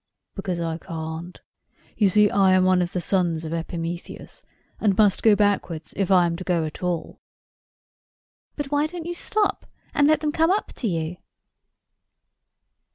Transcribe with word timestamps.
"Because 0.33 0.59
I 0.59 0.79
can't. 0.79 1.39
You 1.95 2.09
see, 2.09 2.31
I 2.31 2.53
am 2.53 2.63
one 2.63 2.81
of 2.81 2.91
the 2.91 2.99
sons 2.99 3.45
of 3.45 3.53
Epimetheus, 3.53 4.41
and 4.79 4.97
must 4.97 5.21
go 5.21 5.35
backwards, 5.35 5.93
if 5.95 6.09
I 6.09 6.25
am 6.25 6.35
to 6.37 6.43
go 6.43 6.65
at 6.65 6.81
all." 6.81 7.19
"But 8.55 8.71
why 8.71 8.87
don't 8.87 9.05
you 9.05 9.13
stop, 9.13 9.67
and 9.93 10.07
let 10.07 10.21
them 10.21 10.31
come 10.31 10.49
up 10.49 10.73
to 10.77 10.87
you?" 10.87 11.17